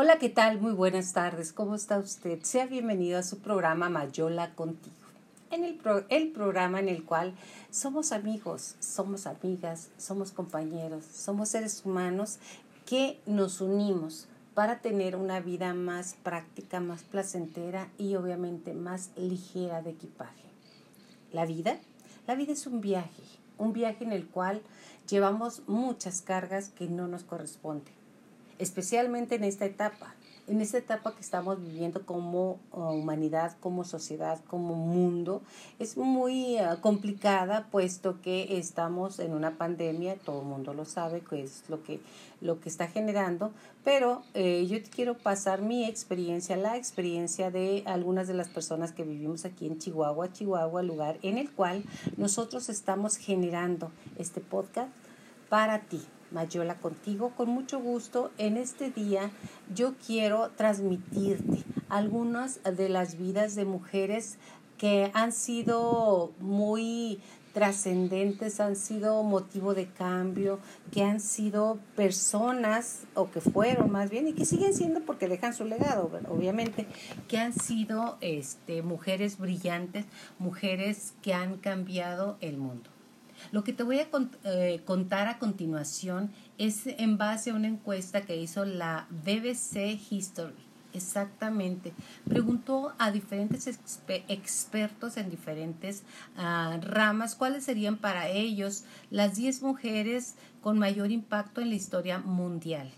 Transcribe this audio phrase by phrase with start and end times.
[0.00, 0.60] Hola, ¿qué tal?
[0.60, 1.52] Muy buenas tardes.
[1.52, 2.38] ¿Cómo está usted?
[2.44, 4.94] Sea bienvenido a su programa Mayola Contigo.
[5.50, 7.34] En el, el programa en el cual
[7.72, 12.38] somos amigos, somos amigas, somos compañeros, somos seres humanos
[12.86, 19.82] que nos unimos para tener una vida más práctica, más placentera y obviamente más ligera
[19.82, 20.44] de equipaje.
[21.32, 21.76] La vida,
[22.28, 23.24] la vida es un viaje,
[23.58, 24.62] un viaje en el cual
[25.08, 27.97] llevamos muchas cargas que no nos corresponden
[28.58, 30.14] especialmente en esta etapa,
[30.48, 35.42] en esta etapa que estamos viviendo como uh, humanidad, como sociedad, como mundo,
[35.78, 41.20] es muy uh, complicada puesto que estamos en una pandemia, todo el mundo lo sabe,
[41.20, 42.00] que es lo que,
[42.40, 43.52] lo que está generando,
[43.84, 49.04] pero eh, yo quiero pasar mi experiencia, la experiencia de algunas de las personas que
[49.04, 51.84] vivimos aquí en Chihuahua, Chihuahua, lugar en el cual
[52.16, 54.90] nosotros estamos generando este podcast
[55.48, 56.00] para ti,
[56.30, 57.32] Mayola contigo.
[57.36, 59.30] Con mucho gusto, en este día
[59.74, 64.38] yo quiero transmitirte algunas de las vidas de mujeres
[64.76, 67.20] que han sido muy
[67.52, 70.60] trascendentes, han sido motivo de cambio,
[70.92, 75.54] que han sido personas, o que fueron más bien, y que siguen siendo porque dejan
[75.54, 76.86] su legado, obviamente,
[77.26, 80.04] que han sido este, mujeres brillantes,
[80.38, 82.90] mujeres que han cambiado el mundo.
[83.52, 84.08] Lo que te voy a
[84.44, 90.68] eh, contar a continuación es en base a una encuesta que hizo la BBC History.
[90.94, 91.92] Exactamente.
[92.26, 93.66] Preguntó a diferentes
[94.28, 96.02] expertos en diferentes
[96.36, 102.18] ah, ramas cuáles serían para ellos las 10 mujeres con mayor impacto en la historia
[102.18, 102.90] mundial.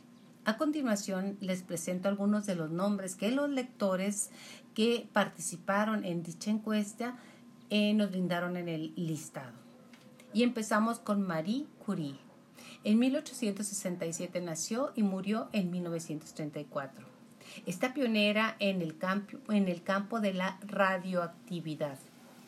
[0.44, 4.30] A continuación les presento algunos de los nombres que los lectores
[4.74, 7.16] que participaron en dicha encuesta
[7.68, 9.69] eh, nos brindaron en el listado.
[10.32, 12.16] Y empezamos con Marie Curie.
[12.84, 17.06] En 1867 nació y murió en 1934.
[17.66, 21.98] Esta pionera en el, campo, en el campo de la radioactividad.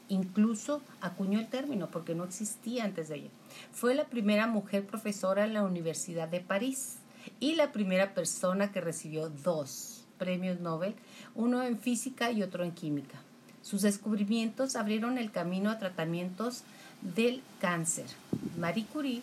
[0.09, 3.31] Incluso acuñó el término porque no existía antes de ella.
[3.73, 6.99] Fue la primera mujer profesora en la Universidad de París
[7.41, 10.95] y la primera persona que recibió dos premios Nobel,
[11.35, 13.22] uno en física y otro en química.
[13.63, 16.63] Sus descubrimientos abrieron el camino a tratamientos
[17.01, 18.07] del cáncer.
[18.59, 19.23] Marie Curie,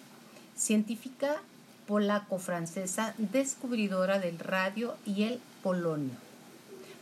[0.55, 1.41] científica
[1.87, 6.13] polaco-francesa, descubridora del radio y el polonio,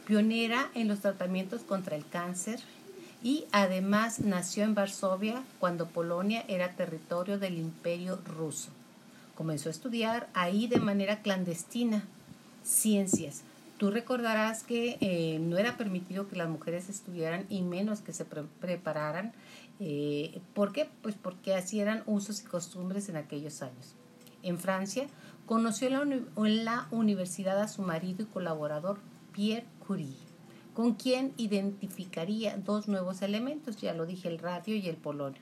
[0.06, 2.62] pionera en los tratamientos contra el cáncer
[3.22, 8.70] y además nació en Varsovia cuando Polonia era territorio del imperio ruso.
[9.36, 12.04] Comenzó a estudiar ahí de manera clandestina
[12.64, 13.42] ciencias.
[13.78, 18.26] Tú recordarás que eh, no era permitido que las mujeres estudiaran y menos que se
[18.26, 19.34] prepararan
[19.80, 20.90] eh, ¿Por qué?
[21.02, 23.96] Pues porque así eran usos y costumbres en aquellos años.
[24.44, 25.08] En Francia,
[25.46, 29.00] conoció en la universidad a su marido y colaborador
[29.34, 30.16] Pierre Curie,
[30.74, 35.42] con quien identificaría dos nuevos elementos, ya lo dije, el radio y el polonio.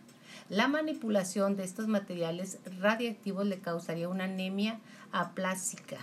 [0.50, 4.80] La manipulación de estos materiales radiactivos le causaría una anemia
[5.12, 5.98] aplásica.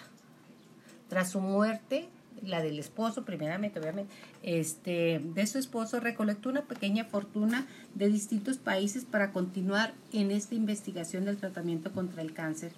[1.08, 2.08] Tras su muerte,
[2.42, 4.12] la del esposo, primeramente, obviamente,
[4.42, 10.54] este, de su esposo, recolectó una pequeña fortuna de distintos países para continuar en esta
[10.54, 12.72] investigación del tratamiento contra el cáncer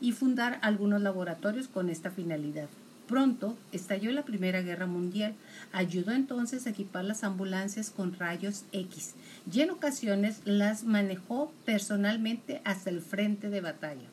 [0.00, 2.68] y fundar algunos laboratorios con esta finalidad.
[3.10, 5.34] Pronto estalló la Primera Guerra Mundial.
[5.72, 9.14] Ayudó entonces a equipar las ambulancias con rayos X
[9.52, 14.06] y en ocasiones las manejó personalmente hasta el frente de batalla.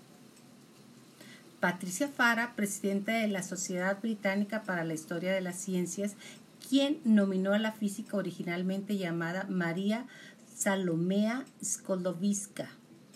[1.59, 6.15] Patricia Fara, presidenta de la Sociedad Británica para la Historia de las Ciencias,
[6.69, 10.05] quien nominó a la física originalmente llamada María
[10.55, 12.69] Salomea Skoldowiska.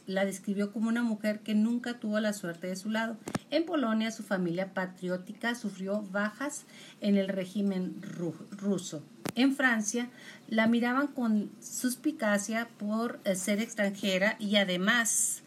[0.07, 3.15] La describió como una mujer que nunca tuvo la suerte de su lado.
[3.51, 6.63] En Polonia, su familia patriótica sufrió bajas
[6.99, 9.03] en el régimen ruso.
[9.35, 10.09] En Francia,
[10.49, 15.43] la miraban con suspicacia por eh, ser extranjera y además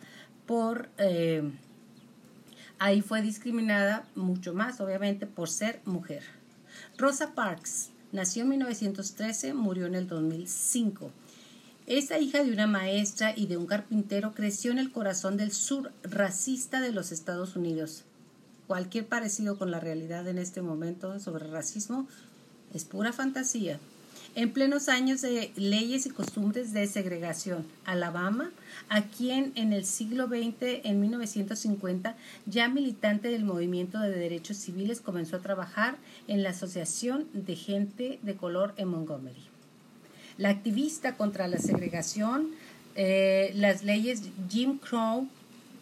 [0.47, 1.51] por eh,
[2.79, 6.23] Ahí fue discriminada mucho más, obviamente, por ser mujer.
[6.99, 11.11] Rosa Parks nació en 1913, murió en el 2005.
[11.87, 15.93] Esta hija de una maestra y de un carpintero creció en el corazón del sur
[16.03, 18.05] racista de los Estados Unidos.
[18.67, 22.09] Cualquier parecido con la realidad en este momento sobre racismo
[22.73, 23.79] es pura fantasía
[24.35, 27.65] en plenos años de leyes y costumbres de segregación.
[27.85, 28.51] Alabama,
[28.89, 32.17] a quien en el siglo XX, en 1950,
[32.47, 35.97] ya militante del movimiento de derechos civiles, comenzó a trabajar
[36.27, 39.45] en la Asociación de Gente de Color en Montgomery.
[40.37, 42.49] La activista contra la segregación,
[42.97, 45.29] eh, las leyes Jim Crow,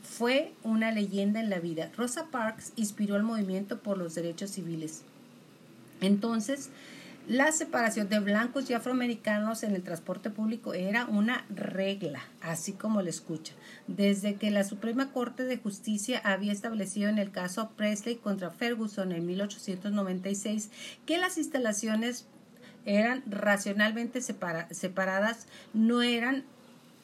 [0.03, 1.91] fue una leyenda en la vida.
[1.97, 5.03] Rosa Parks inspiró el movimiento por los derechos civiles.
[6.03, 6.69] Entonces,
[7.29, 13.01] la separación de blancos y afroamericanos en el transporte público era una regla, así como
[13.01, 13.55] le escucha,
[13.87, 19.13] desde que la Suprema Corte de Justicia había establecido en el caso Presley contra Ferguson
[19.13, 20.71] en 1896
[21.07, 22.27] que las instalaciones
[22.87, 26.43] eran racionalmente separadas, no eran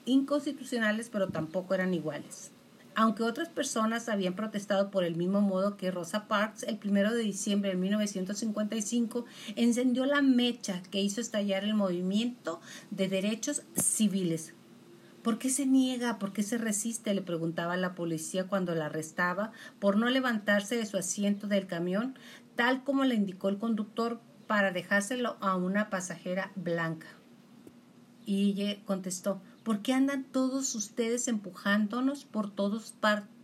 [0.05, 2.51] inconstitucionales, pero tampoco eran iguales.
[3.01, 7.23] Aunque otras personas habían protestado por el mismo modo que Rosa Parks, el primero de
[7.23, 9.25] diciembre de 1955
[9.55, 12.61] encendió la mecha que hizo estallar el movimiento
[12.91, 14.53] de derechos civiles.
[15.23, 16.19] ¿Por qué se niega?
[16.19, 17.15] ¿Por qué se resiste?
[17.15, 22.19] le preguntaba la policía cuando la arrestaba por no levantarse de su asiento del camión,
[22.57, 27.07] tal como le indicó el conductor para dejárselo a una pasajera blanca.
[28.27, 32.95] Y ella contestó, ¿Por qué andan todos ustedes empujándonos por todos,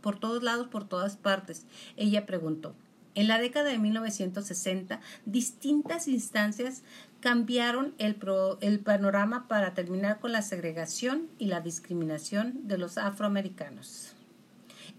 [0.01, 1.67] por todos lados, por todas partes?
[1.99, 2.75] Ella preguntó.
[3.15, 6.83] En la década de 1960, distintas instancias
[7.21, 8.17] cambiaron el,
[8.63, 14.15] el, panorama para terminar con la segregación y la discriminación de los afroamericanos.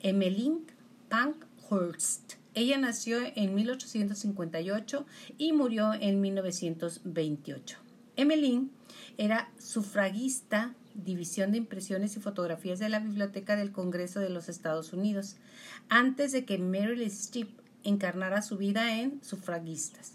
[0.01, 0.59] Emmeline
[1.09, 2.33] Pankhurst.
[2.53, 5.07] Ella nació en 1858
[5.39, 7.79] y murió en 1928.
[8.15, 8.69] Emmeline
[9.17, 14.93] era sufragista División de Impresiones y Fotografías de la Biblioteca del Congreso de los Estados
[14.93, 15.35] Unidos,
[15.89, 17.49] antes de que Meryl Streep
[17.83, 20.13] encarnara su vida en Sufragistas.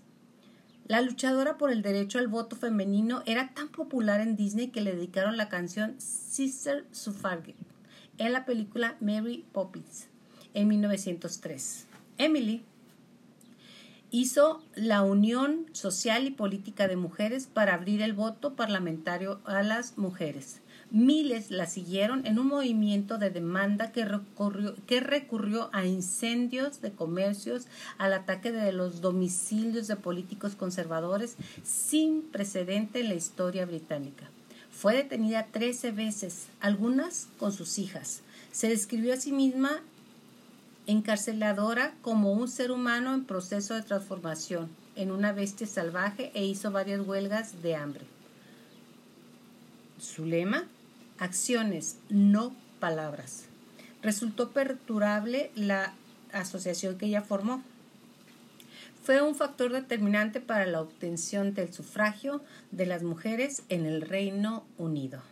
[0.86, 4.96] La luchadora por el derecho al voto femenino era tan popular en Disney que le
[4.96, 7.54] dedicaron la canción Sister Suffragette
[8.18, 10.08] en la película Mary Poppins
[10.52, 11.86] en 1903.
[12.18, 12.64] Emily
[14.10, 19.98] hizo la Unión Social y Política de Mujeres para abrir el voto parlamentario a las
[19.98, 20.60] mujeres.
[20.90, 26.90] Miles la siguieron en un movimiento de demanda que recurrió, que recurrió a incendios de
[26.90, 34.28] comercios, al ataque de los domicilios de políticos conservadores sin precedente en la historia británica.
[34.72, 38.22] Fue detenida 13 veces, algunas con sus hijas.
[38.50, 39.82] Se describió a sí misma
[40.90, 46.70] encarceladora como un ser humano en proceso de transformación, en una bestia salvaje e hizo
[46.70, 48.04] varias huelgas de hambre.
[49.98, 50.64] Su lema,
[51.18, 53.44] acciones, no palabras.
[54.02, 55.94] Resultó perturbable la
[56.32, 57.62] asociación que ella formó.
[59.02, 64.64] Fue un factor determinante para la obtención del sufragio de las mujeres en el Reino
[64.78, 65.22] Unido.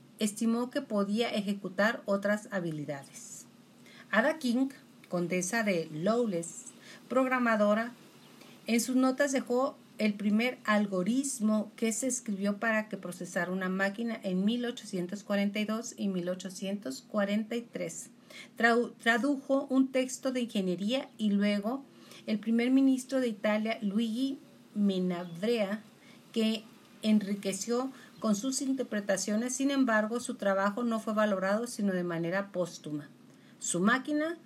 [0.71, 3.47] que podía ejecutar otras habilidades.
[4.13, 4.69] Ada King,
[5.09, 6.67] condesa de Lowless,
[7.09, 7.95] programadora,
[8.69, 14.21] en sus notas dejó el primer algoritmo que se escribió para que procesara una máquina
[14.23, 18.11] en 1842 y 1843.
[18.57, 21.85] Tradujo un texto de ingeniería y luego
[22.27, 24.39] el primer ministro de Italia, Luigi
[24.75, 25.83] Menabrea,
[26.33, 26.65] que
[27.03, 33.09] enriqueció con sus interpretaciones, sin embargo, su trabajo no fue valorado sino de manera póstuma.
[33.59, 34.37] Su máquina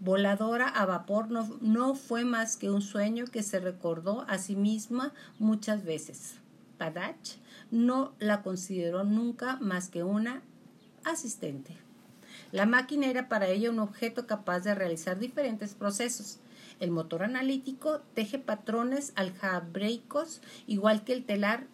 [0.00, 4.56] voladora a vapor no, no, fue más que un sueño que se recordó a sí
[4.56, 6.34] misma muchas veces.
[6.76, 7.36] Padach
[7.70, 10.42] no la consideró nunca más que una
[11.04, 11.76] asistente.
[12.52, 16.38] La máquina era para ella un objeto capaz de realizar diferentes procesos.
[16.80, 21.66] El motor analítico teje patrones algebraicos, igual que el telar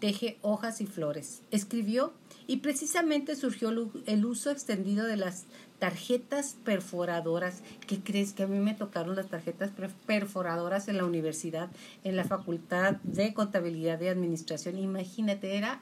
[0.00, 1.42] teje hojas y flores.
[1.50, 2.12] Escribió
[2.46, 3.70] y precisamente surgió
[4.06, 5.44] el uso extendido de las
[5.78, 7.62] tarjetas perforadoras.
[7.86, 9.70] ¿Qué crees que a mí me tocaron las tarjetas
[10.06, 11.70] perforadoras en la universidad,
[12.02, 14.78] en la Facultad de Contabilidad y Administración?
[14.78, 15.80] Imagínate, era,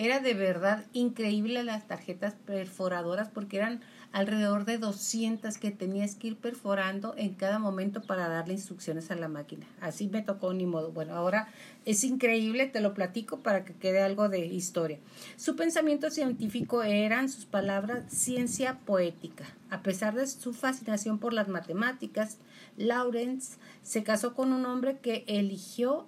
[0.00, 6.28] era de verdad increíble las tarjetas perforadoras porque eran alrededor de 200 que tenías que
[6.28, 9.66] ir perforando en cada momento para darle instrucciones a la máquina.
[9.82, 10.90] Así me tocó ni modo.
[10.90, 11.48] Bueno, ahora
[11.84, 14.98] es increíble, te lo platico para que quede algo de historia.
[15.36, 19.44] Su pensamiento científico eran sus palabras ciencia poética.
[19.68, 22.38] A pesar de su fascinación por las matemáticas,
[22.78, 26.06] Lawrence se casó con un hombre que eligió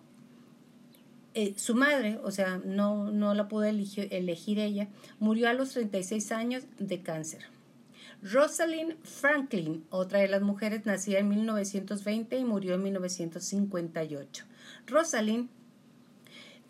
[1.34, 5.70] eh, su madre, o sea, no, no la pudo elegir, elegir ella, murió a los
[5.70, 7.46] 36 años de cáncer.
[8.22, 14.44] Rosalind Franklin, otra de las mujeres, nacida en 1920 y murió en 1958.
[14.86, 15.48] Rosalind,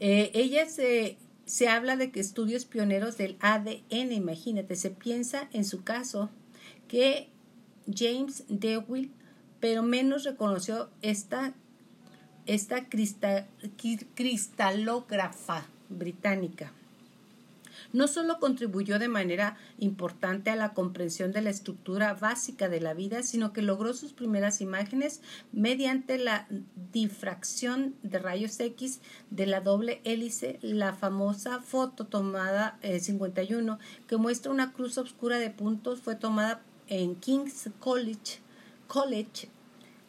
[0.01, 5.65] eh, ella se, se habla de que estudios pioneros del ADN, imagínate, se piensa en
[5.65, 6.31] su caso
[6.89, 7.29] que
[7.93, 9.11] James Dewey,
[9.61, 11.55] pero menos reconoció esta
[12.47, 12.87] esta
[14.15, 16.73] cristalógrafa británica.
[17.93, 22.95] No solo contribuyó de manera importante a la comprensión de la estructura básica de la
[22.95, 25.21] vida, sino que logró sus primeras imágenes
[25.53, 26.47] mediante la
[26.93, 34.17] difracción de rayos X de la doble hélice, la famosa foto tomada en 51 que
[34.17, 38.39] muestra una cruz oscura de puntos fue tomada en King's College,
[38.87, 39.49] College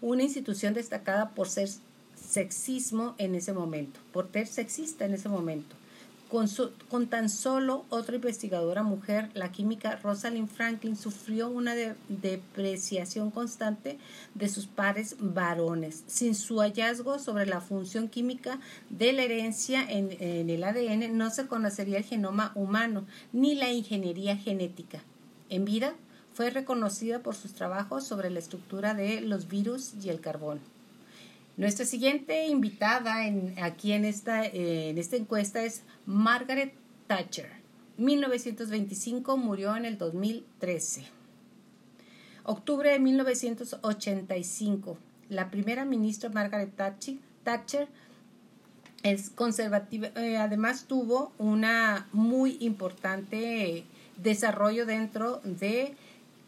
[0.04, 1.70] una institución destacada por ser
[2.34, 5.75] sexismo en ese momento, por ser sexista en ese momento.
[6.30, 6.48] Con,
[6.90, 11.75] con, tan solo otra investigadora mujer, la química Rosalind Franklin sufrió una
[12.10, 14.00] depreciación constante
[14.34, 16.04] de sus pares varones.
[16.08, 18.60] Sin su hallazgo sobre la función química
[18.90, 23.72] de la herencia en, en el ADN, no se conocería el genoma humano ni la
[23.72, 25.04] ingeniería genética.
[25.50, 25.94] En vida,
[26.34, 30.73] fue reconocida por sus trabajos sobre la estructura de los virus y el carbón.
[31.56, 36.74] Nuestra siguiente invitada en, aquí en esta, en esta encuesta es Margaret
[37.08, 37.52] Thatcher.
[37.98, 41.06] 1925 murió en el 2013.
[42.44, 44.98] Octubre de 1985.
[45.30, 46.76] La primera ministra Margaret
[47.44, 47.88] Thatcher,
[49.04, 50.08] es conservativa.
[50.16, 53.84] Eh, además tuvo una muy importante
[54.18, 55.96] desarrollo dentro de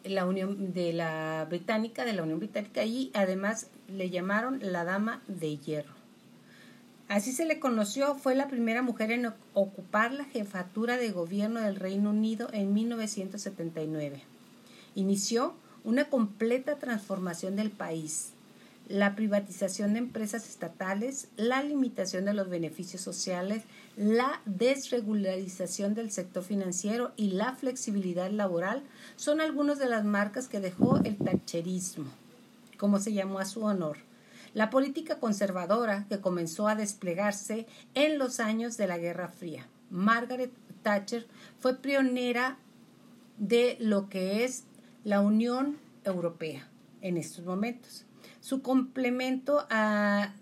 [0.06, 5.22] la Unión de la Británica, de la Unión Británica, y además le llamaron la Dama
[5.28, 5.94] de Hierro.
[7.08, 11.76] Así se le conoció, fue la primera mujer en ocupar la jefatura de gobierno del
[11.76, 14.24] Reino Unido en 1979.
[14.96, 18.32] Inició una completa transformación del país
[18.88, 23.64] la privatización de empresas estatales, la limitación de los beneficios sociales,
[23.96, 28.84] la desregularización del sector financiero y la flexibilidad laboral
[29.16, 32.06] son algunas de las marcas que dejó el tacherismo,
[32.78, 33.98] como se llamó a su honor.
[34.54, 39.68] La política conservadora que comenzó a desplegarse en los años de la Guerra Fría.
[39.90, 40.52] Margaret
[40.84, 41.28] Thatcher
[41.60, 42.58] fue pionera
[43.38, 44.64] de lo que es
[45.04, 46.68] la Unión Europea
[47.02, 48.06] en estos momentos
[48.46, 50.36] su complemento a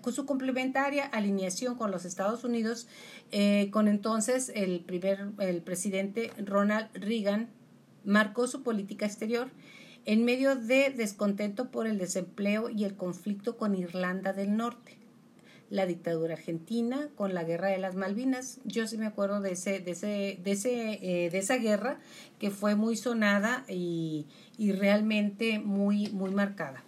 [0.00, 2.88] con su complementaria alineación con los Estados Unidos,
[3.30, 7.48] eh, con entonces el primer el presidente Ronald Reagan
[8.04, 9.50] marcó su política exterior
[10.04, 14.96] en medio de descontento por el desempleo y el conflicto con Irlanda del Norte,
[15.70, 18.58] la dictadura argentina con la guerra de las Malvinas.
[18.64, 22.00] Yo sí me acuerdo de ese de ese de ese eh, de esa guerra
[22.38, 26.84] que fue muy sonada y, y realmente muy muy marcada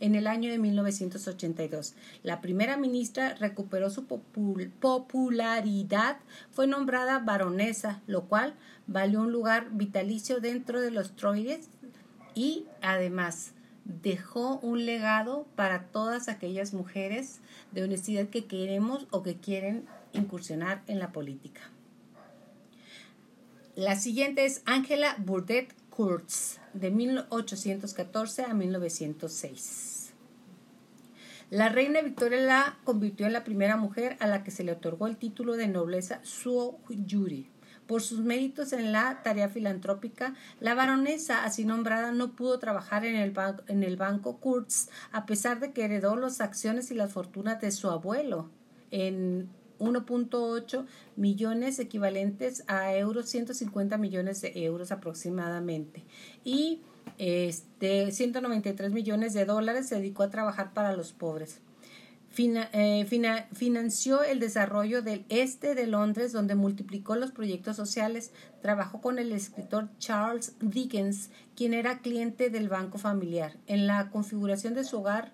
[0.00, 1.94] en el año de 1982.
[2.22, 6.18] La primera ministra recuperó su popularidad,
[6.50, 8.54] fue nombrada baronesa, lo cual
[8.86, 11.68] valió un lugar vitalicio dentro de los Troyes
[12.34, 13.52] y además
[13.84, 17.40] dejó un legado para todas aquellas mujeres
[17.72, 21.60] de honestidad que queremos o que quieren incursionar en la política.
[23.76, 30.12] La siguiente es Angela Burdett Kurtz, de 1814 a 1906.
[31.48, 35.06] La reina Victoria la convirtió en la primera mujer a la que se le otorgó
[35.06, 37.48] el título de nobleza Suo Yuri.
[37.86, 43.16] Por sus méritos en la tarea filantrópica, la baronesa así nombrada no pudo trabajar en
[43.16, 43.32] el,
[43.66, 47.70] en el banco Kurtz a pesar de que heredó las acciones y las fortunas de
[47.70, 48.50] su abuelo
[48.90, 56.04] en 1.8 millones equivalentes a euros, 150 millones de euros aproximadamente.
[56.44, 56.80] Y
[57.18, 61.60] este, 193 millones de dólares se dedicó a trabajar para los pobres.
[62.38, 63.06] Eh,
[63.52, 68.30] financió el desarrollo del este de Londres, donde multiplicó los proyectos sociales.
[68.60, 73.56] Trabajó con el escritor Charles Dickens, quien era cliente del banco familiar.
[73.66, 75.32] En la configuración de su hogar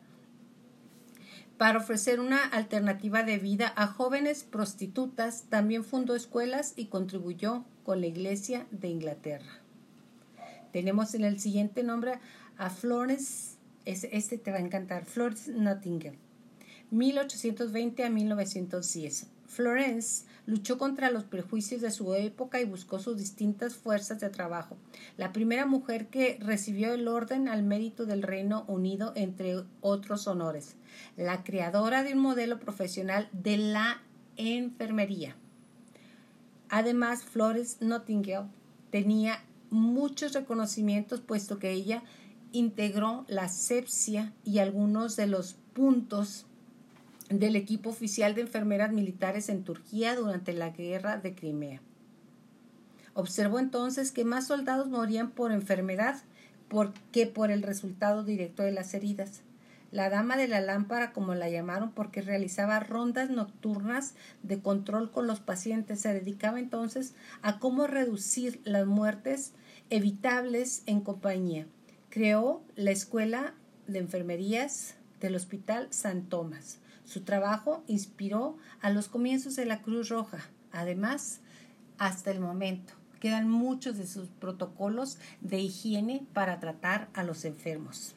[1.63, 8.01] para ofrecer una alternativa de vida a jóvenes prostitutas, también fundó escuelas y contribuyó con
[8.01, 9.61] la Iglesia de Inglaterra.
[10.73, 12.19] Tenemos en el siguiente nombre
[12.59, 16.19] a Florence, este te va a encantar, Florence Nightingale,
[16.91, 19.29] 1820 a 1910.
[19.53, 24.79] Florence luchó contra los prejuicios de su época y buscó sus distintas fuerzas de trabajo.
[25.19, 30.77] La primera mujer que recibió el orden al mérito del Reino Unido, entre otros honores.
[31.19, 34.01] La creadora de un modelo profesional de la
[34.37, 35.37] enfermería.
[36.71, 38.49] Además, Florence Nightingale
[38.91, 42.03] tenía muchos reconocimientos puesto que ella
[42.53, 46.47] integró la sepsia y algunos de los puntos
[47.39, 51.81] del equipo oficial de enfermeras militares en Turquía durante la guerra de Crimea.
[53.15, 56.23] Observó entonces que más soldados morían por enfermedad
[57.13, 59.43] que por el resultado directo de las heridas.
[59.91, 65.27] La dama de la lámpara, como la llamaron, porque realizaba rondas nocturnas de control con
[65.27, 69.53] los pacientes, se dedicaba entonces a cómo reducir las muertes
[69.91, 71.67] evitables en compañía.
[72.09, 73.53] Creó la Escuela
[73.87, 76.79] de Enfermerías del Hospital San Tomás.
[77.13, 80.39] Su trabajo inspiró a los comienzos de la Cruz Roja.
[80.71, 81.41] Además,
[81.99, 88.15] hasta el momento, quedan muchos de sus protocolos de higiene para tratar a los enfermos.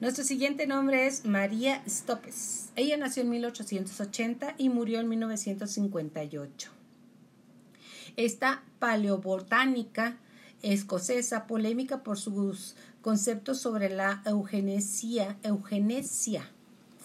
[0.00, 2.68] Nuestro siguiente nombre es María Stoppes.
[2.76, 6.70] Ella nació en 1880 y murió en 1958.
[8.16, 10.18] Esta paleobotánica
[10.60, 16.50] escocesa, polémica por sus conceptos sobre la eugenesia, eugenesia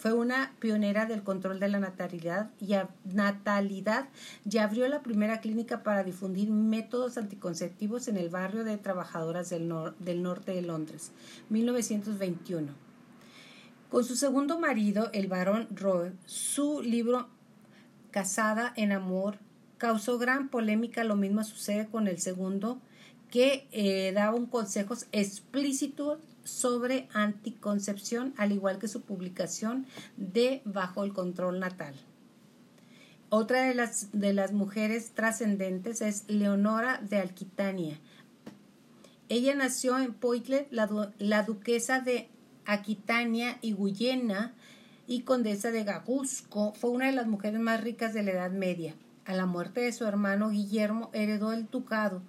[0.04, 2.74] fue una pionera del control de la natalidad y,
[3.10, 4.10] natalidad
[4.44, 9.66] y abrió la primera clínica para difundir métodos anticonceptivos en el barrio de trabajadoras del,
[9.66, 11.12] norte de Londres,
[11.48, 12.68] 1921.
[13.90, 17.30] Con su segundo marido, el barón Roe, su libro
[18.10, 19.38] Casada en Amor
[19.78, 21.02] causó gran polémica.
[21.04, 22.78] Lo mismo sucede con el segundo,
[23.30, 29.86] que eh, da un consejos explícitos sobre anticoncepción, al igual que su publicación
[30.16, 31.94] de Bajo el control natal.
[33.30, 37.98] Otra de las, de las mujeres trascendentes es Leonora de Aquitania.
[39.28, 42.28] Ella nació en Poitiers, la, la duquesa de
[42.66, 44.54] Aquitania y Guyena
[45.06, 46.74] y condesa de Gagusco.
[46.74, 48.94] Fue una de las mujeres más ricas de la Edad Media.
[49.24, 52.22] A la muerte de su hermano Guillermo heredó el ducado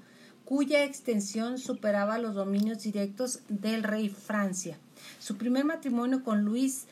[0.45, 4.77] cuya extensión superaba los dominios directos del rey Francia.
[5.19, 6.86] Su primer matrimonio con Luis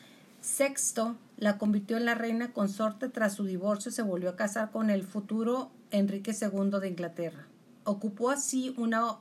[0.58, 3.08] VI la convirtió en la reina consorte.
[3.08, 7.46] Tras su divorcio se volvió a casar con el futuro Enrique II de Inglaterra.
[7.84, 9.16] Ocupó así una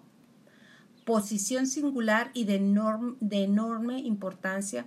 [1.05, 2.59] posición singular y de,
[3.19, 4.85] de enorme importancia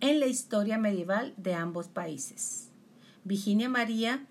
[0.00, 2.68] en la historia medieval de ambos países.
[3.24, 4.26] Virginia María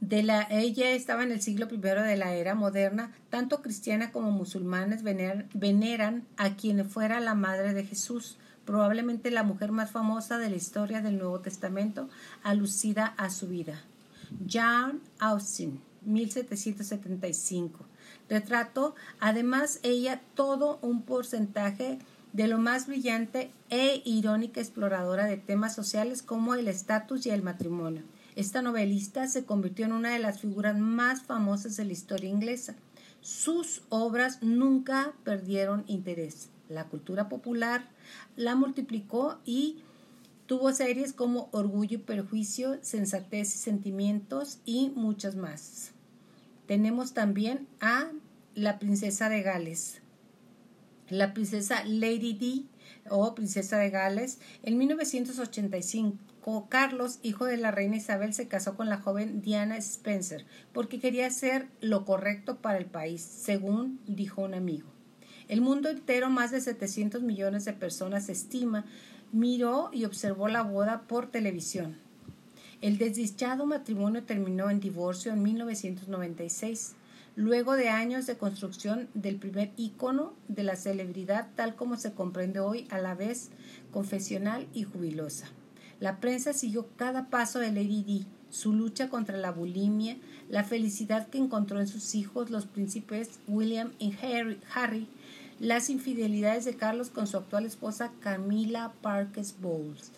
[0.00, 4.30] de la, ella estaba en el siglo I de la era moderna, tanto cristiana como
[4.30, 10.50] musulmanes veneran a quien fuera la madre de Jesús, probablemente la mujer más famosa de
[10.50, 12.08] la historia del Nuevo Testamento,
[12.42, 13.80] alucida a su vida.
[14.50, 17.84] John Austin, 1775.
[18.28, 21.98] Retrató además ella todo un porcentaje
[22.32, 27.42] de lo más brillante e irónica exploradora de temas sociales como el estatus y el
[27.42, 28.02] matrimonio.
[28.36, 32.74] Esta novelista se convirtió en una de las figuras más famosas de la historia inglesa.
[33.20, 36.48] Sus obras nunca perdieron interés.
[36.68, 37.88] La cultura popular
[38.36, 39.78] la multiplicó y
[40.46, 45.92] tuvo series como Orgullo y Perjuicio, Sensatez y Sentimientos y muchas más.
[46.66, 48.10] Tenemos también a
[48.54, 50.00] la princesa de Gales,
[51.08, 52.64] la princesa Lady D
[53.10, 56.33] o princesa de Gales en 1985
[56.68, 61.26] Carlos, hijo de la reina Isabel, se casó con la joven Diana Spencer porque quería
[61.26, 64.86] hacer lo correcto para el país, según dijo un amigo.
[65.48, 68.84] El mundo entero, más de 700 millones de personas, estima,
[69.32, 71.96] miró y observó la boda por televisión.
[72.82, 76.94] El desdichado matrimonio terminó en divorcio en 1996,
[77.36, 82.60] luego de años de construcción del primer ícono de la celebridad tal como se comprende
[82.60, 83.48] hoy a la vez
[83.92, 85.46] confesional y jubilosa.
[86.00, 90.16] La prensa siguió cada paso de Lady Di, su lucha contra la bulimia,
[90.48, 94.14] la felicidad que encontró en sus hijos, los príncipes William y
[94.74, 95.08] Harry,
[95.58, 100.12] las infidelidades de Carlos con su actual esposa Camila Parkes Bowles,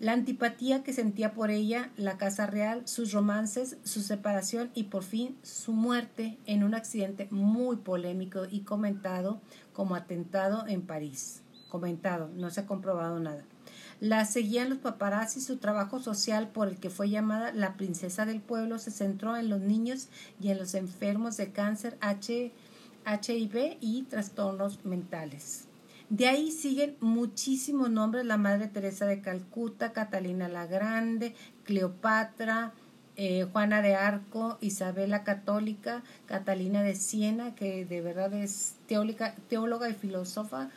[0.00, 5.02] la antipatía que sentía por ella, la casa real, sus romances, su separación y por
[5.02, 9.40] fin su muerte en un accidente muy polémico y comentado
[9.72, 11.40] como atentado en París.
[11.68, 13.44] Comentado, no se ha comprobado nada.
[14.00, 15.40] La seguían los paparazzi.
[15.40, 19.48] Su trabajo social, por el que fue llamada la princesa del pueblo, se centró en
[19.48, 20.08] los niños
[20.40, 25.66] y en los enfermos de cáncer HIV y trastornos mentales.
[26.10, 32.74] De ahí siguen muchísimos nombres, la Madre Teresa de Calcuta, Catalina la Grande, Cleopatra,
[33.16, 39.88] eh, Juana de Arco, Isabela Católica, Catalina de Siena, que de verdad es teóloga, teóloga
[39.88, 40.70] y filósofa.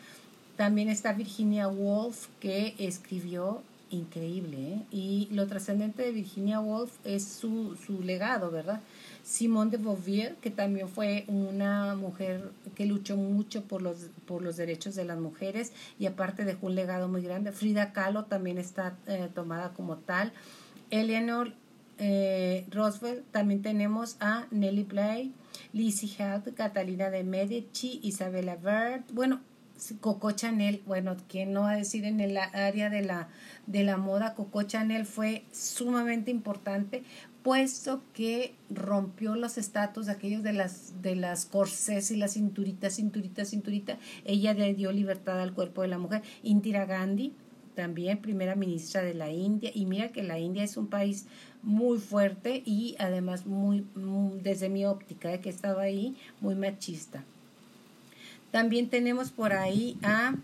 [0.57, 4.57] También está Virginia Woolf, que escribió increíble.
[4.57, 4.85] ¿eh?
[4.91, 8.81] Y lo trascendente de Virginia Woolf es su, su legado, ¿verdad?
[9.23, 14.57] Simone de Beauvoir, que también fue una mujer que luchó mucho por los, por los
[14.57, 17.51] derechos de las mujeres y aparte dejó un legado muy grande.
[17.51, 20.31] Frida Kahlo también está eh, tomada como tal.
[20.89, 21.53] Eleanor
[21.99, 25.33] eh, Roosevelt, también tenemos a Nelly Bly,
[25.73, 29.41] Lizzie Held, Catalina de Medici, Isabella Bird, bueno,
[29.99, 33.29] Coco Chanel, bueno, ¿quién no va a decir en el área de la,
[33.65, 34.33] de la moda?
[34.33, 37.03] Coco Chanel fue sumamente importante
[37.47, 43.45] puesto que rompió los estatus aquellos de las de las corsés y las cinturitas, cinturita,
[43.45, 46.23] cinturita, ella le dio libertad al cuerpo de la mujer.
[46.43, 47.31] Indira Gandhi,
[47.73, 51.27] también primera ministra de la India, y mira que la India es un país
[51.63, 53.85] muy fuerte y además muy,
[54.43, 57.23] desde mi óptica, de que he estado ahí, muy machista.
[58.51, 60.35] También tenemos por ahí a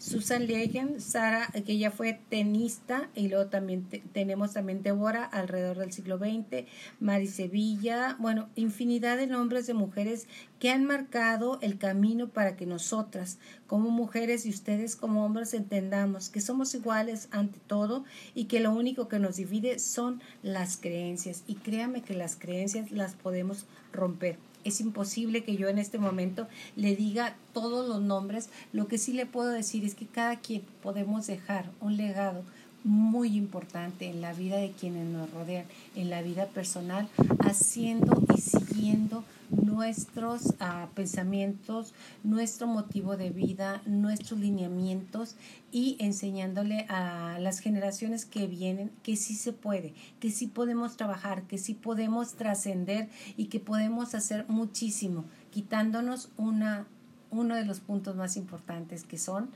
[0.00, 5.92] Susan Legen, Sara, que ella fue tenista, y luego también tenemos también Débora alrededor del
[5.92, 6.64] siglo XX,
[7.00, 10.26] Mari Sevilla, bueno, infinidad de nombres de mujeres
[10.58, 13.36] que han marcado el camino para que nosotras,
[13.66, 18.72] como mujeres y ustedes como hombres, entendamos que somos iguales ante todo y que lo
[18.72, 21.44] único que nos divide son las creencias.
[21.46, 26.48] Y créame que las creencias las podemos romper es imposible que yo en este momento
[26.76, 28.50] le diga todos los nombres.
[28.72, 32.44] Lo que sí le puedo decir es que cada quien podemos dejar un legado
[32.84, 37.08] muy importante en la vida de quienes nos rodean, en la vida personal,
[37.40, 45.34] haciendo y siguiendo nuestros ah, pensamientos, nuestro motivo de vida, nuestros lineamientos
[45.72, 51.42] y enseñándole a las generaciones que vienen que sí se puede, que sí podemos trabajar,
[51.42, 56.86] que sí podemos trascender y que podemos hacer muchísimo, quitándonos una,
[57.30, 59.50] uno de los puntos más importantes que son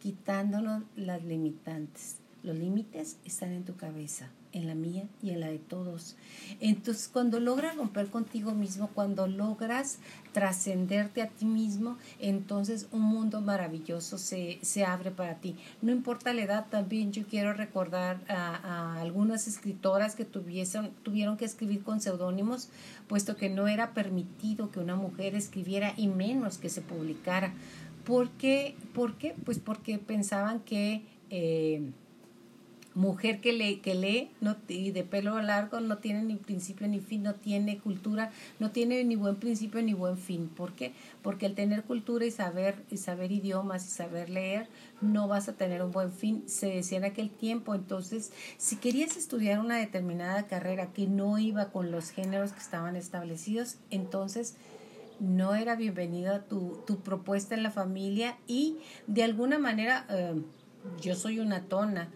[0.00, 2.19] quitándonos las limitantes.
[2.42, 6.16] Los límites están en tu cabeza en la mía y en la de todos.
[6.60, 9.98] Entonces, cuando logras romper contigo mismo, cuando logras
[10.32, 15.56] trascenderte a ti mismo, entonces un mundo maravilloso se, se, abre para ti.
[15.82, 21.44] No importa la edad, también yo quiero recordar a, algunas escritoras que tuviesen, tuvieron que
[21.44, 22.70] escribir con seudónimos,
[23.08, 27.52] puesto que no era permitido que una mujer escribiera y menos que se publicara.
[28.04, 28.76] ¿Por qué?
[28.94, 29.34] ¿Por qué?
[29.44, 31.02] Pues porque pensaban que...
[31.32, 31.92] Eh,
[32.94, 37.00] mujer que lee, que lee no, y de pelo largo no tiene ni principio ni
[37.00, 40.48] fin, no tiene cultura, no tiene ni buen principio ni buen fin.
[40.48, 40.92] ¿Por qué?
[41.22, 44.68] Porque el tener cultura y saber, y saber idiomas y saber leer,
[45.00, 46.42] no vas a tener un buen fin.
[46.46, 47.74] Se decía en aquel tiempo.
[47.74, 52.96] Entonces, si querías estudiar una determinada carrera que no iba con los géneros que estaban
[52.96, 54.56] establecidos, entonces
[55.20, 60.42] no era bienvenida tu, tu propuesta en la familia y de alguna manera eh,
[61.00, 62.08] yo soy una tona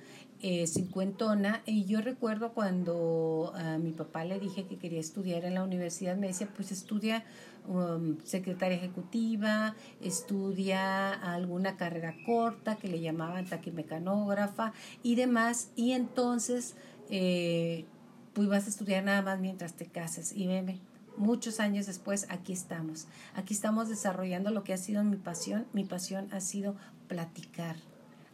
[0.47, 5.55] eh, cincuentona y yo recuerdo cuando a mi papá le dije que quería estudiar en
[5.55, 7.25] la universidad, me decía, pues estudia
[7.67, 16.75] um, secretaria ejecutiva, estudia alguna carrera corta que le llamaban taquimecanógrafa y demás, y entonces
[17.09, 17.87] eh,
[18.35, 20.79] pues vas a estudiar nada más mientras te cases y veme.
[21.17, 23.07] Muchos años después, aquí estamos.
[23.35, 25.65] Aquí estamos desarrollando lo que ha sido mi pasión.
[25.73, 26.77] Mi pasión ha sido
[27.09, 27.77] platicar,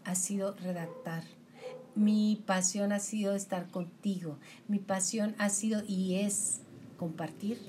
[0.04, 1.22] ha sido redactar,
[2.00, 4.38] mi pasión ha sido estar contigo.
[4.68, 6.62] Mi pasión ha sido y es
[6.96, 7.60] compartir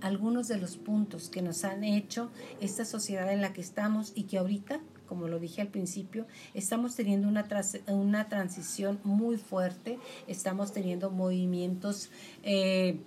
[0.00, 2.30] algunos de los puntos que nos han hecho
[2.62, 6.96] esta sociedad en la que estamos y que ahorita, como lo dije al principio, estamos
[6.96, 7.46] teniendo una,
[7.88, 12.08] una transición muy fuerte, estamos teniendo movimientos
[12.42, 13.00] eh,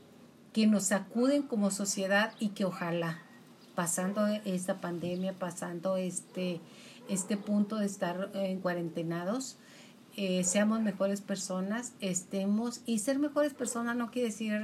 [0.53, 3.23] que nos sacuden como sociedad y que ojalá,
[3.73, 6.61] pasando esta pandemia, pasando este,
[7.09, 9.57] este punto de estar en cuarentenados,
[10.17, 14.59] eh, seamos mejores personas, estemos, y ser mejores personas no quiere decir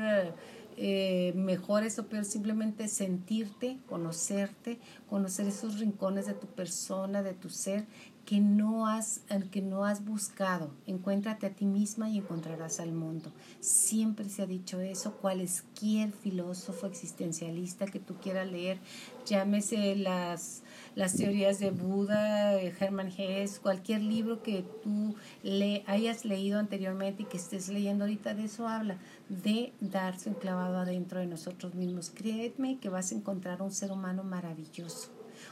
[0.77, 7.49] eh, mejores o peor, simplemente sentirte, conocerte, conocer esos rincones de tu persona, de tu
[7.49, 7.85] ser,
[8.25, 10.71] que no has, que no has buscado.
[10.87, 13.31] Encuéntrate a ti misma y encontrarás al mundo.
[13.59, 15.13] Siempre se ha dicho eso.
[15.17, 18.79] Cualquier filósofo existencialista que tú quieras leer,
[19.25, 20.63] llámese las,
[20.95, 27.25] las teorías de Buda, Hermann Hesse, cualquier libro que tú le hayas leído anteriormente y
[27.25, 28.97] que estés leyendo ahorita, de eso habla,
[29.29, 32.11] de darse un clavado adentro de nosotros mismos.
[32.11, 35.09] Créeme que vas a encontrar un ser humano maravilloso,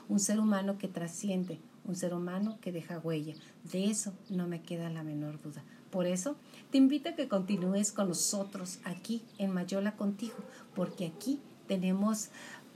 [0.09, 3.33] un ser humano que trasciende, un ser humano que deja huella.
[3.71, 5.63] De eso no me queda la menor duda.
[5.89, 6.37] Por eso
[6.71, 10.37] te invito a que continúes con nosotros aquí en Mayola contigo,
[10.73, 12.29] porque aquí tenemos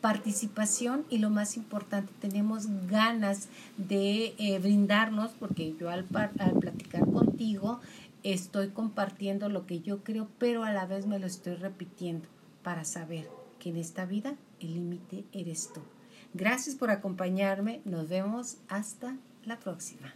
[0.06, 7.10] participación y lo más importante, tenemos ganas de eh, brindarnos, porque yo al, al platicar
[7.10, 7.80] contigo
[8.22, 12.28] estoy compartiendo lo que yo creo, pero a la vez me lo estoy repitiendo
[12.62, 15.82] para saber que en esta vida el límite eres tú.
[16.36, 17.82] Gracias por acompañarme.
[17.84, 20.14] Nos vemos hasta la próxima.